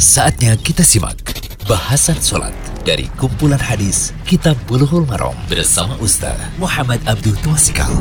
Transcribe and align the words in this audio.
Saatnya 0.00 0.56
kita 0.56 0.80
simak 0.80 1.20
bahasan 1.68 2.16
sholat 2.16 2.56
dari 2.88 3.04
kumpulan 3.20 3.60
hadis 3.60 4.16
Kitab 4.24 4.56
Bulughul 4.64 5.04
Maram 5.04 5.36
bersama 5.44 5.92
Ustaz 6.00 6.40
Muhammad 6.56 7.04
Abdul 7.04 7.36
Twasikal. 7.44 7.92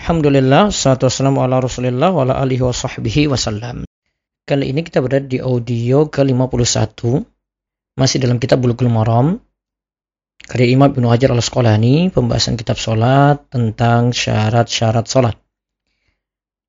Alhamdulillah, 0.00 0.72
salatu 0.72 1.04
wassalamu 1.04 1.44
ala 1.44 1.60
rasulillah 1.60 2.16
wa 2.16 2.24
ala 2.24 2.40
alihi 2.40 2.64
wa 2.64 2.72
wasallam. 3.36 3.84
Kali 4.48 4.72
ini 4.72 4.80
kita 4.88 5.04
berada 5.04 5.28
di 5.28 5.44
audio 5.44 6.08
ke-51, 6.08 7.20
masih 8.00 8.24
dalam 8.24 8.40
kitab 8.40 8.64
Bulughul 8.64 8.88
Maram, 8.88 9.36
karya 10.48 10.72
Imam 10.72 10.96
Ibnu 10.96 11.12
Hajar 11.12 11.36
al-Asqalani, 11.36 12.08
pembahasan 12.08 12.56
kitab 12.56 12.80
sholat 12.80 13.52
tentang 13.52 14.16
syarat-syarat 14.16 15.04
sholat. 15.04 15.43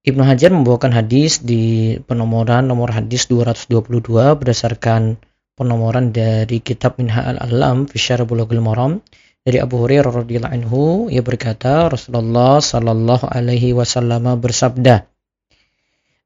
Ibnu 0.05 0.21
Hajar 0.21 0.53
membawakan 0.53 0.93
hadis 0.93 1.41
di 1.41 1.97
penomoran 2.05 2.69
nomor 2.69 2.93
hadis 2.93 3.25
222 3.25 4.37
berdasarkan 4.37 5.17
penomoran 5.57 6.13
dari 6.13 6.61
kitab 6.61 7.01
Minha 7.01 7.25
al-Alam 7.25 7.89
fi 7.89 7.97
Syarah 7.97 8.29
Maram 8.61 9.01
dari 9.41 9.57
Abu 9.57 9.81
Hurairah 9.81 10.21
radhiyallahu 10.21 10.53
anhu. 10.53 10.81
Ia 11.09 11.25
berkata 11.25 11.89
Rasulullah 11.89 12.61
sallallahu 12.61 13.33
alaihi 13.33 13.73
wasallam 13.73 14.29
bersabda 14.37 15.09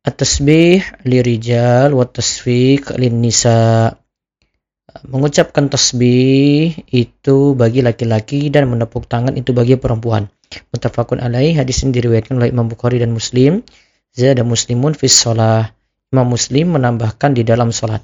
At-tasbih 0.04 0.84
lirijal 1.08 1.96
wa 1.96 2.04
tasfiq 2.04 3.00
lin 3.00 3.24
nisa 3.24 3.96
mengucapkan 5.06 5.70
tasbih 5.70 6.74
itu 6.90 7.54
bagi 7.54 7.86
laki-laki 7.86 8.50
dan 8.50 8.70
menepuk 8.72 9.06
tangan 9.06 9.38
itu 9.38 9.54
bagi 9.54 9.78
perempuan 9.78 10.30
Mutafakun 10.50 11.22
alaih 11.22 11.54
hadis 11.54 11.86
ini 11.86 11.94
diriwayatkan 12.02 12.42
oleh 12.42 12.50
Imam 12.50 12.66
Bukhari 12.66 12.98
dan 12.98 13.14
Muslim. 13.14 13.62
Zada 14.10 14.42
muslimun 14.42 14.98
fis 14.98 15.14
sholah. 15.14 15.70
Imam 16.10 16.26
Muslim 16.26 16.74
menambahkan 16.74 17.38
di 17.38 17.46
dalam 17.46 17.70
sholat. 17.70 18.02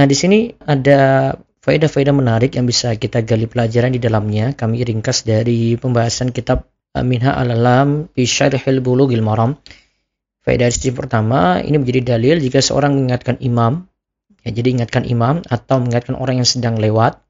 Nah 0.00 0.06
di 0.08 0.16
sini 0.16 0.48
ada 0.64 1.32
faedah-faedah 1.60 2.14
menarik 2.16 2.56
yang 2.56 2.64
bisa 2.64 2.96
kita 2.96 3.20
gali 3.20 3.44
pelajaran 3.44 3.92
di 3.92 4.00
dalamnya. 4.00 4.56
Kami 4.56 4.80
ringkas 4.80 5.28
dari 5.28 5.76
pembahasan 5.76 6.32
kitab 6.32 6.72
Minha 7.04 7.36
al-Alam 7.36 8.08
fi 8.16 8.24
syarhil 8.24 8.80
bulughil 8.80 9.20
maram. 9.20 9.60
Faedah 10.42 10.72
dari 10.72 10.90
pertama, 10.90 11.60
ini 11.62 11.76
menjadi 11.78 12.16
dalil 12.16 12.40
jika 12.42 12.58
seorang 12.58 12.98
mengingatkan 12.98 13.38
imam, 13.38 13.86
ya, 14.42 14.50
jadi 14.50 14.68
ingatkan 14.78 15.06
imam 15.06 15.42
atau 15.46 15.82
mengingatkan 15.82 16.14
orang 16.18 16.42
yang 16.42 16.48
sedang 16.48 16.78
lewat, 16.78 17.22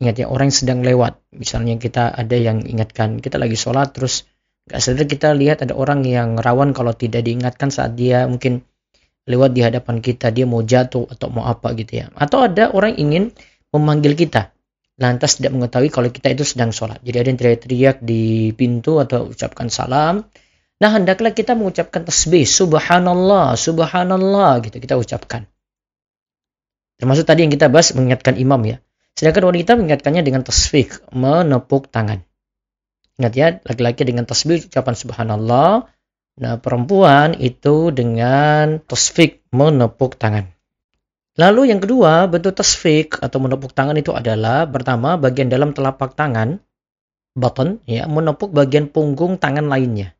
Ingat 0.00 0.16
ya, 0.16 0.26
orang 0.32 0.48
yang 0.48 0.58
sedang 0.64 0.80
lewat. 0.80 1.20
Misalnya 1.36 1.76
kita 1.76 2.08
ada 2.08 2.32
yang 2.32 2.64
ingatkan, 2.64 3.20
kita 3.20 3.36
lagi 3.36 3.52
sholat 3.52 3.92
terus 3.92 4.24
gak 4.64 4.80
sadar 4.80 5.04
kita 5.04 5.36
lihat 5.36 5.60
ada 5.60 5.76
orang 5.76 6.00
yang 6.08 6.40
rawan 6.40 6.72
kalau 6.72 6.96
tidak 6.96 7.20
diingatkan 7.28 7.68
saat 7.68 8.00
dia 8.00 8.24
mungkin 8.24 8.64
lewat 9.28 9.52
di 9.52 9.60
hadapan 9.60 10.00
kita, 10.00 10.32
dia 10.32 10.48
mau 10.48 10.64
jatuh 10.64 11.04
atau 11.04 11.28
mau 11.28 11.44
apa 11.44 11.76
gitu 11.76 12.00
ya. 12.00 12.08
Atau 12.16 12.40
ada 12.40 12.72
orang 12.72 12.96
ingin 12.96 13.36
memanggil 13.76 14.16
kita, 14.16 14.56
lantas 14.96 15.36
tidak 15.36 15.52
mengetahui 15.60 15.92
kalau 15.92 16.08
kita 16.08 16.32
itu 16.32 16.48
sedang 16.48 16.72
sholat. 16.72 16.96
Jadi 17.04 17.16
ada 17.20 17.28
yang 17.28 17.38
teriak-teriak 17.38 17.96
di 18.00 18.56
pintu 18.56 19.04
atau 19.04 19.28
ucapkan 19.28 19.68
salam. 19.68 20.24
Nah 20.80 20.90
hendaklah 20.96 21.36
kita 21.36 21.52
mengucapkan 21.52 22.08
tasbih, 22.08 22.48
subhanallah, 22.48 23.52
subhanallah 23.52 24.64
gitu 24.64 24.80
kita 24.80 24.96
ucapkan. 24.96 25.44
Termasuk 27.00 27.24
tadi 27.24 27.48
yang 27.48 27.52
kita 27.52 27.72
bahas 27.72 27.96
mengingatkan 27.96 28.36
imam 28.36 28.60
ya. 28.68 28.76
Sedangkan 29.16 29.48
wanita 29.48 29.74
mengingatkannya 29.80 30.22
dengan 30.22 30.44
tasfik, 30.44 31.00
menepuk 31.16 31.88
tangan. 31.88 32.20
Ingat 33.20 33.32
ya, 33.36 33.48
laki-laki 33.64 34.04
dengan 34.08 34.24
tasbih 34.24 34.64
ucapan 34.64 34.96
subhanallah. 34.96 35.88
Nah, 36.40 36.56
perempuan 36.56 37.36
itu 37.36 37.92
dengan 37.92 38.80
tasfik, 38.80 39.44
menepuk 39.52 40.16
tangan. 40.16 40.48
Lalu 41.36 41.68
yang 41.68 41.84
kedua, 41.84 42.28
bentuk 42.32 42.56
tasfik 42.56 43.20
atau 43.20 43.36
menepuk 43.40 43.76
tangan 43.76 43.96
itu 44.00 44.16
adalah 44.16 44.64
pertama 44.64 45.20
bagian 45.20 45.52
dalam 45.52 45.76
telapak 45.76 46.16
tangan, 46.16 46.64
button, 47.36 47.80
ya, 47.84 48.08
menepuk 48.08 48.56
bagian 48.56 48.88
punggung 48.88 49.36
tangan 49.36 49.68
lainnya. 49.68 50.16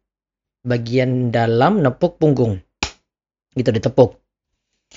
Bagian 0.61 1.33
dalam 1.33 1.81
nepuk 1.81 2.21
punggung. 2.21 2.61
Gitu 3.57 3.69
ditepuk. 3.73 4.21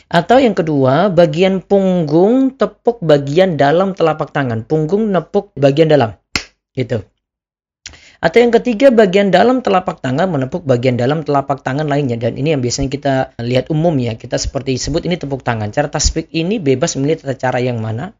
Atau 0.10 0.38
yang 0.42 0.54
kedua, 0.58 1.10
bagian 1.10 1.62
punggung 1.62 2.54
tepuk 2.54 3.02
bagian 3.02 3.58
dalam 3.58 3.98
telapak 3.98 4.30
tangan. 4.30 4.66
Punggung 4.66 5.10
nepuk 5.10 5.54
bagian 5.58 5.90
dalam. 5.90 6.18
Gitu. 6.74 7.02
Atau 8.24 8.40
yang 8.40 8.56
ketiga, 8.56 8.88
bagian 8.88 9.36
dalam 9.36 9.60
telapak 9.60 10.00
tangan 10.00 10.32
menepuk 10.32 10.64
bagian 10.64 10.96
dalam 10.96 11.28
telapak 11.28 11.60
tangan 11.60 11.86
lainnya. 11.90 12.16
Dan 12.16 12.40
ini 12.40 12.56
yang 12.56 12.62
biasanya 12.64 12.90
kita 12.90 13.14
lihat 13.42 13.68
umum 13.74 13.94
ya. 14.00 14.16
Kita 14.16 14.40
seperti 14.40 14.80
sebut 14.80 15.04
ini 15.06 15.20
tepuk 15.20 15.44
tangan. 15.44 15.70
Cara 15.76 15.92
tasbih 15.92 16.30
ini 16.32 16.58
bebas 16.62 16.96
memilih 16.96 17.22
tata 17.22 17.36
cara 17.36 17.60
yang 17.60 17.82
mana. 17.84 18.16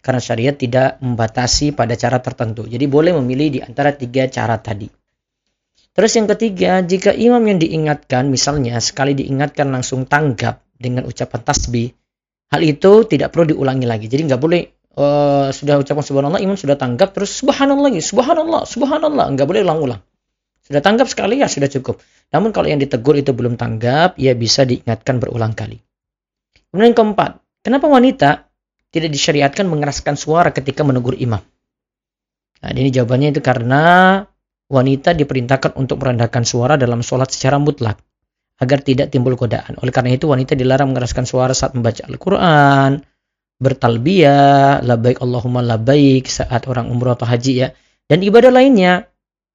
Karena 0.00 0.20
syariat 0.20 0.56
tidak 0.56 1.00
membatasi 1.00 1.76
pada 1.76 1.92
cara 1.96 2.20
tertentu. 2.20 2.64
Jadi 2.64 2.84
boleh 2.88 3.12
memilih 3.16 3.48
di 3.48 3.60
antara 3.60 3.92
tiga 3.92 4.28
cara 4.28 4.56
tadi. 4.56 4.88
Terus 5.90 6.12
yang 6.16 6.30
ketiga, 6.30 6.80
jika 6.86 7.10
imam 7.10 7.42
yang 7.44 7.58
diingatkan, 7.58 8.30
misalnya 8.30 8.78
sekali 8.78 9.12
diingatkan 9.12 9.68
langsung 9.74 10.06
tanggap, 10.06 10.62
dengan 10.80 11.04
ucapan 11.04 11.40
tasbih, 11.44 11.92
hal 12.48 12.60
itu 12.64 13.04
tidak 13.04 13.36
perlu 13.36 13.52
diulangi 13.52 13.84
lagi. 13.84 14.08
Jadi 14.08 14.24
nggak 14.32 14.40
boleh 14.40 14.64
uh, 14.96 15.52
sudah 15.52 15.76
ucapan 15.76 16.02
subhanallah, 16.02 16.40
imam 16.40 16.56
sudah 16.56 16.80
tanggap 16.80 17.12
terus 17.12 17.36
subhanallah 17.36 17.92
lagi, 17.92 18.00
subhanallah, 18.00 18.64
subhanallah, 18.64 19.28
nggak 19.36 19.46
boleh 19.46 19.60
ulang-ulang. 19.60 20.00
Sudah 20.64 20.80
tanggap 20.80 21.12
sekali 21.12 21.44
ya 21.44 21.52
sudah 21.52 21.68
cukup. 21.68 22.00
Namun 22.32 22.56
kalau 22.56 22.72
yang 22.72 22.80
ditegur 22.80 23.18
itu 23.18 23.36
belum 23.36 23.60
tanggap, 23.60 24.16
ya 24.16 24.32
bisa 24.32 24.64
diingatkan 24.64 25.20
berulang 25.20 25.52
kali. 25.52 25.76
Kemudian 26.70 26.94
yang 26.94 26.98
keempat, 26.98 27.42
kenapa 27.60 27.86
wanita 27.90 28.30
tidak 28.88 29.10
disyariatkan 29.10 29.66
mengeraskan 29.66 30.14
suara 30.14 30.54
ketika 30.54 30.86
menegur 30.86 31.18
imam? 31.18 31.42
Nah, 32.60 32.70
ini 32.70 32.92
jawabannya 32.92 33.34
itu 33.34 33.42
karena 33.42 33.82
wanita 34.70 35.16
diperintahkan 35.18 35.74
untuk 35.74 35.98
merendahkan 35.98 36.46
suara 36.46 36.78
dalam 36.78 37.02
sholat 37.02 37.34
secara 37.34 37.58
mutlak 37.58 37.98
agar 38.60 38.84
tidak 38.84 39.08
timbul 39.08 39.34
godaan. 39.34 39.80
Oleh 39.80 39.90
karena 39.90 40.12
itu 40.12 40.28
wanita 40.28 40.52
dilarang 40.52 40.92
mengeraskan 40.92 41.24
suara 41.24 41.56
saat 41.56 41.72
membaca 41.72 42.04
Al-Quran, 42.04 43.00
bertalbiyah, 43.60 44.84
labaik 44.84 45.24
Allahumma 45.24 45.64
labaik 45.64 46.28
saat 46.28 46.68
orang 46.68 46.92
umroh 46.92 47.16
atau 47.16 47.24
haji 47.24 47.52
ya. 47.56 47.68
Dan 48.04 48.20
ibadah 48.20 48.52
lainnya. 48.52 49.08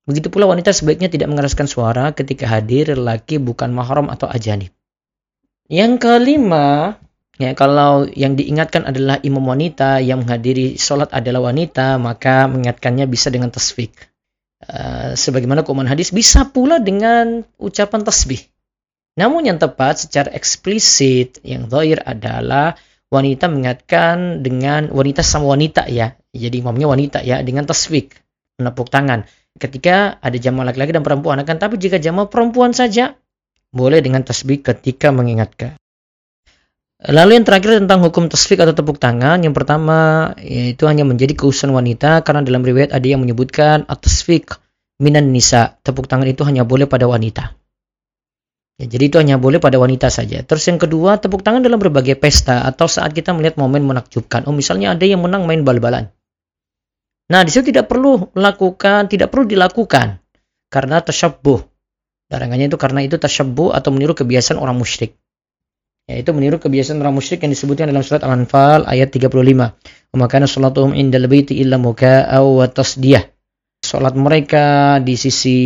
Begitu 0.06 0.30
pula 0.30 0.46
wanita 0.46 0.70
sebaiknya 0.70 1.10
tidak 1.10 1.34
mengeraskan 1.34 1.66
suara 1.66 2.14
ketika 2.14 2.46
hadir 2.46 2.94
lelaki 2.94 3.42
bukan 3.42 3.74
mahram 3.74 4.10
atau 4.14 4.30
ajanib. 4.30 4.70
Yang 5.66 5.98
kelima, 5.98 6.94
ya 7.42 7.58
kalau 7.58 8.06
yang 8.14 8.38
diingatkan 8.38 8.86
adalah 8.86 9.18
imam 9.26 9.42
wanita 9.42 9.98
yang 10.06 10.22
menghadiri 10.22 10.78
sholat 10.78 11.10
adalah 11.10 11.50
wanita, 11.50 11.98
maka 11.98 12.46
mengingatkannya 12.46 13.10
bisa 13.10 13.34
dengan 13.34 13.50
tasbih. 13.50 13.90
Uh, 14.62 15.18
sebagaimana 15.18 15.66
kuman 15.66 15.90
hadis 15.90 16.14
bisa 16.14 16.54
pula 16.54 16.78
dengan 16.78 17.42
ucapan 17.58 18.06
tasbih. 18.06 18.46
Namun 19.16 19.48
yang 19.48 19.60
tepat 19.60 20.04
secara 20.08 20.28
eksplisit 20.36 21.40
yang 21.48 21.72
zahir 21.72 22.04
adalah 22.04 22.76
wanita 23.08 23.48
mengingatkan 23.48 24.44
dengan 24.44 24.92
wanita 24.92 25.24
sama 25.24 25.56
wanita 25.56 25.88
ya. 25.88 26.20
Jadi 26.36 26.60
imamnya 26.60 26.92
wanita 26.92 27.24
ya 27.24 27.40
dengan 27.40 27.64
tasfik, 27.64 28.12
menepuk 28.60 28.92
tangan. 28.92 29.24
Ketika 29.56 30.20
ada 30.20 30.36
jamaah 30.36 30.68
laki-laki 30.68 30.92
dan 30.92 31.08
perempuan 31.08 31.40
akan 31.40 31.56
tapi 31.56 31.80
jika 31.80 31.96
jamaah 31.96 32.28
perempuan 32.28 32.76
saja 32.76 33.16
boleh 33.72 34.04
dengan 34.04 34.20
tasbih 34.24 34.60
ketika 34.60 35.16
mengingatkan. 35.16 35.80
Lalu 37.06 37.40
yang 37.40 37.46
terakhir 37.48 37.80
tentang 37.80 38.04
hukum 38.04 38.28
tasfik 38.28 38.60
atau 38.60 38.76
tepuk 38.76 39.00
tangan. 39.00 39.40
Yang 39.44 39.56
pertama 39.56 40.32
yaitu 40.44 40.92
hanya 40.92 41.08
menjadi 41.08 41.36
keusuhan 41.40 41.72
wanita 41.72 42.20
karena 42.28 42.44
dalam 42.44 42.68
riwayat 42.68 42.92
ada 42.92 43.08
yang 43.08 43.24
menyebutkan 43.24 43.88
at-tasfik 43.88 44.60
minan 45.00 45.32
nisa. 45.32 45.80
Tepuk 45.88 46.12
tangan 46.12 46.28
itu 46.28 46.44
hanya 46.44 46.68
boleh 46.68 46.88
pada 46.88 47.08
wanita. 47.08 47.56
Ya, 48.76 48.92
jadi 48.92 49.08
itu 49.08 49.16
hanya 49.16 49.40
boleh 49.40 49.64
pada 49.64 49.80
wanita 49.80 50.12
saja. 50.12 50.44
Terus 50.44 50.68
yang 50.68 50.76
kedua, 50.76 51.16
tepuk 51.16 51.40
tangan 51.40 51.64
dalam 51.64 51.80
berbagai 51.80 52.20
pesta 52.20 52.68
atau 52.68 52.92
saat 52.92 53.16
kita 53.16 53.32
melihat 53.32 53.56
momen 53.56 53.88
menakjubkan. 53.88 54.44
Oh, 54.52 54.56
misalnya 54.56 54.92
ada 54.92 55.08
yang 55.08 55.24
menang 55.24 55.48
main 55.48 55.64
bal-balan. 55.64 56.12
Nah, 57.32 57.42
di 57.48 57.50
situ 57.56 57.72
tidak 57.72 57.88
perlu 57.88 58.36
lakukan, 58.36 59.08
tidak 59.08 59.32
perlu 59.32 59.48
dilakukan 59.48 60.20
karena 60.68 61.00
tasyabbuh. 61.00 61.64
Darangannya 62.28 62.68
itu 62.68 62.76
karena 62.76 63.00
itu 63.02 63.16
tasyabbuh 63.16 63.72
atau 63.72 63.96
meniru 63.96 64.12
kebiasaan 64.12 64.60
orang 64.60 64.76
musyrik. 64.76 65.16
Yaitu 66.06 66.36
meniru 66.38 66.62
kebiasaan 66.62 67.02
orang 67.02 67.18
musyrik 67.18 67.42
yang 67.48 67.56
disebutkan 67.56 67.90
dalam 67.90 68.06
surat 68.06 68.22
Al-Anfal 68.28 68.86
ayat 68.86 69.10
35. 69.10 69.32
Wa 70.14 70.28
kana 70.30 70.46
salatuhum 70.46 70.94
indal 70.94 71.26
baiti 71.32 71.58
illa 71.58 71.82
muka'a 71.82 72.44
wa 72.44 72.66
tasdiyah. 72.70 73.26
Salat 73.82 74.14
mereka 74.18 74.98
di 75.02 75.14
sisi 75.18 75.58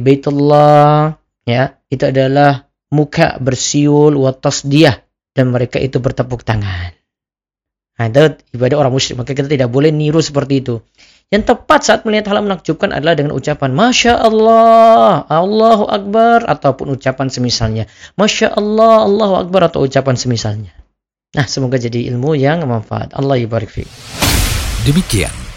Baitullah 0.00 1.12
ya 1.46 1.78
itu 1.88 2.04
adalah 2.04 2.66
muka 2.90 3.38
bersiul 3.38 4.18
watas 4.18 4.66
dia 4.66 5.06
dan 5.32 5.54
mereka 5.54 5.78
itu 5.78 6.02
bertepuk 6.02 6.42
tangan. 6.42 6.92
Nah, 7.96 8.06
itu 8.12 8.44
ibadah 8.52 8.76
orang 8.76 8.92
musyrik. 8.92 9.16
Maka 9.16 9.32
kita 9.32 9.48
tidak 9.48 9.72
boleh 9.72 9.88
niru 9.88 10.20
seperti 10.20 10.60
itu. 10.60 10.84
Yang 11.32 11.56
tepat 11.56 11.80
saat 11.82 12.00
melihat 12.04 12.30
hal 12.30 12.44
menakjubkan 12.44 12.92
adalah 12.92 13.16
dengan 13.16 13.34
ucapan 13.34 13.72
Masya 13.72 14.20
Allah, 14.20 15.24
Allahu 15.26 15.88
Akbar, 15.88 16.44
ataupun 16.44 16.92
ucapan 16.92 17.32
semisalnya. 17.32 17.88
Masya 18.14 18.52
Allah, 18.52 19.08
Allahu 19.08 19.34
Akbar, 19.48 19.72
atau 19.72 19.88
ucapan 19.88 20.14
semisalnya. 20.14 20.72
Nah, 21.34 21.48
semoga 21.48 21.80
jadi 21.80 22.06
ilmu 22.12 22.36
yang 22.36 22.62
bermanfaat. 22.62 23.16
Allah 23.16 23.40
ibarik 23.40 23.72
fi. 23.72 23.82
Demikian 24.86 25.45